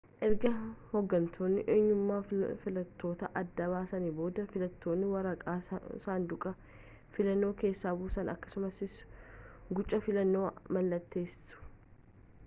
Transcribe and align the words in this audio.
erga 0.25 0.49
hoggantoonni 0.91 1.65
eenyummaa 1.73 2.15
filattootaa 2.61 3.29
adda 3.41 3.67
baasaniin 3.73 4.15
booda 4.21 4.45
filattoonni 4.55 5.09
waraqaa 5.13 5.55
saanduqa 6.05 6.53
filannoo 7.19 7.51
keessa 7.61 7.93
buusu 8.01 8.25
akkasumas 8.35 8.83
guca 9.81 10.01
filannoo 10.09 10.45
mallatteessu 10.79 11.63